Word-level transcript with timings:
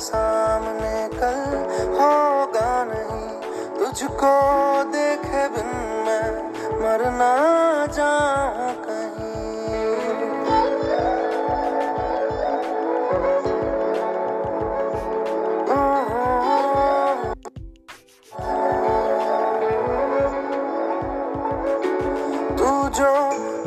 सामने 0.00 0.96
कल 1.14 1.40
होगा 1.98 2.72
नहीं। 2.84 3.28
तुझको 3.78 4.32
देखे 4.92 5.46
बिन 5.54 5.70
मैं 6.06 6.28
मरना 6.82 7.32
जाऊँ 7.96 8.38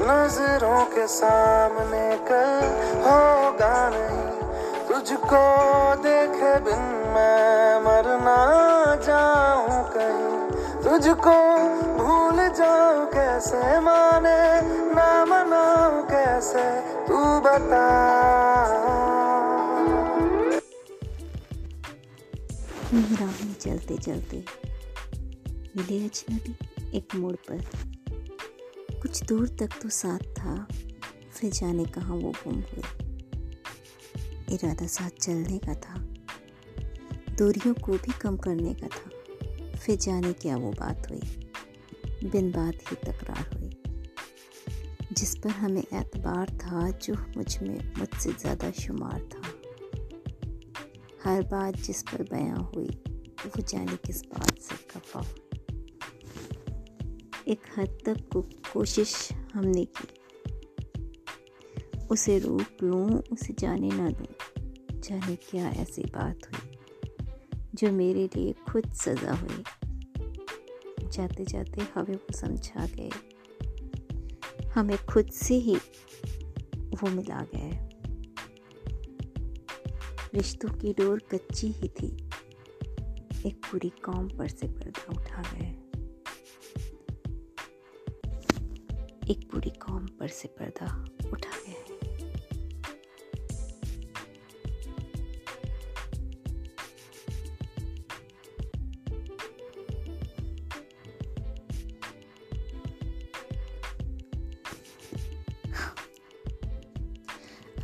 नज़रों 0.03 0.83
के 0.85 1.05
सामने 1.07 2.05
कल 2.27 2.51
होगा 3.05 3.75
नहीं। 3.89 4.25
तुझको 4.87 5.43
दे 6.03 6.12
तुझको 10.93 11.67
भूल 11.97 12.49
जाऊँ 12.49 13.05
कैसे? 13.13 13.79
माने 13.79 14.61
ना 14.95 15.25
मनाऊं 15.25 16.03
कैसे? 16.03 16.81
तू 17.07 17.39
बता। 17.39 17.85
राह 23.19 23.45
में 23.45 23.53
चलते 23.53 23.97
चलते। 23.97 24.45
मिले 25.77 26.05
अजनबी 26.05 26.57
एक 26.97 27.15
मोड़ 27.15 27.35
पर। 27.35 27.65
कुछ 29.01 29.23
दूर 29.23 29.47
तक 29.47 29.69
तो 29.81 29.89
साथ 29.89 30.19
था, 30.19 30.67
फिर 31.33 31.51
जाने 31.51 31.85
कहाँ 31.85 32.15
वो 32.15 32.31
गुम 32.31 32.55
हुए। 32.55 32.83
इरादा 34.55 34.87
साथ 34.87 35.09
चलने 35.21 35.57
का 35.57 35.73
था। 35.73 35.99
दूरियों 37.37 37.73
को 37.73 37.91
भी 37.91 38.19
कम 38.19 38.37
करने 38.37 38.73
का 38.73 38.87
था। 38.87 39.12
फिर 39.85 39.95
जाने 39.95 40.33
क्या 40.33 40.57
वो 40.57 40.71
बात 40.71 41.07
हुई? 41.09 41.21
बिन 42.29 42.51
बात 42.51 42.73
ही 42.73 42.95
तकरार 42.95 43.59
हुई। 43.59 43.69
जिस 45.11 45.35
पर 45.35 45.49
हमें 45.49 45.81
एतबार 45.81 46.49
था, 46.49 46.89
जो 46.89 47.13
मुझमें 47.13 47.93
मुझसे 47.97 48.31
ज़्यादा 48.31 48.71
शुमार 48.71 49.19
था। 49.19 49.41
हर 51.23 51.43
बात 51.43 51.75
जिस 51.75 52.03
पर 52.03 52.23
बयां 52.23 52.63
हुई, 52.63 52.89
वो 53.45 53.61
जाने 53.61 53.95
किस 53.95 54.23
बात 54.25 54.59
से 54.59 54.75
खफा 54.75 55.25
एक 57.47 57.59
हद 57.77 57.97
तक 58.05 58.29
को 58.33 58.41
कोशिश 58.73 59.29
हमने 59.53 59.85
की। 59.85 60.07
उसे 62.11 62.39
रोक 62.39 62.83
लूँ, 62.83 63.17
उसे 63.31 63.55
जाने 63.59 63.89
ना 63.89 64.09
दूँ, 64.09 64.35
जाने 64.99 65.35
क्या 65.35 65.69
ऐसी 65.69 66.01
बात 66.01 66.39
हुई। 66.45 66.72
जो 67.75 67.91
मेरे 67.91 68.29
लिए 68.35 68.53
खुद 68.53 68.93
सज़ा 68.93 69.33
हुई। 69.33 69.63
जाते 71.07 71.45
जाते 71.45 71.81
हमें 71.81 72.15
वो 72.15 72.37
समझा 72.37 72.85
गए। 72.85 73.09
हमें 74.65 74.97
खुद 75.05 75.27
से 75.27 75.55
ही 75.55 75.75
वो 76.77 77.09
मिला 77.09 77.45
गया 77.55 77.89
रिश्तों 80.33 80.69
की 80.69 80.93
डोर 80.93 81.19
कच्ची 81.31 81.67
ही 81.67 81.89
थी। 81.89 82.29
एक 83.45 83.55
पूरी 83.55 83.89
कौम 83.89 84.29
पर 84.29 84.47
से 84.47 84.67
पर्दा 84.67 85.21
उठा 85.21 85.41
गए 85.41 85.75
एक 89.29 89.51
पूरी 89.51 89.69
कौम 89.69 90.05
पर 90.07 90.27
से 90.27 90.47
पर्दा 90.47 91.05
उठा 91.31 91.62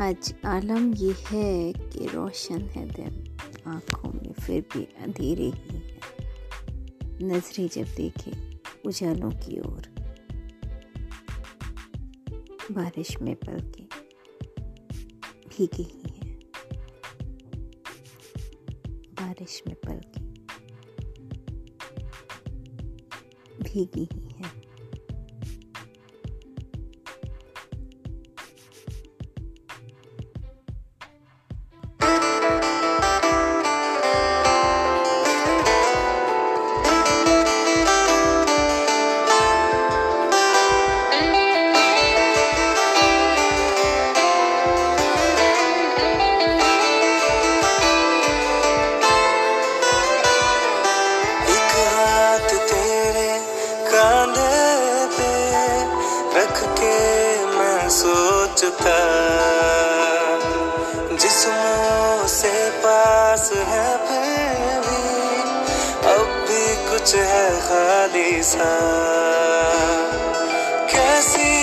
आज 0.01 0.33
आलम 0.45 0.93
ये 0.93 1.15
है 1.27 1.73
कि 1.73 2.05
रोशन 2.05 2.61
है 2.61 2.85
दिन 2.89 3.37
आँखों 3.67 4.11
में, 4.11 4.33
फिर 4.33 4.61
भी 4.61 4.83
अंधेरे 4.83 5.43
ही 5.43 5.77
है। 5.77 5.99
नज़रें 7.23 7.67
जब 7.67 7.95
देखे 7.95 8.31
उजालों 8.85 9.31
की 9.31 9.59
ओर, 9.59 9.89
बारिश 12.71 13.17
में 13.21 13.35
पल 13.35 13.59
के 13.71 13.83
भीगे 15.49 15.83
ही 15.83 16.17
हैं। 16.17 16.39
बारिश 19.13 19.63
में 19.67 19.75
पल 19.75 20.01
के 20.15 20.23
भीगी 23.63 24.07
ही। 24.13 24.58
सोचता। 57.89 58.97
जिसमों 61.15 62.27
से 62.27 62.69
पास 62.79 63.51
है 63.53 63.87
फिर 64.07 64.79
भी 64.79 65.05
अब 66.13 66.27
भी 66.47 66.65
कुछ 66.89 67.15
है 67.15 67.61
खाली 67.61 68.43
सा। 68.43 68.69
कैसी 70.91 71.58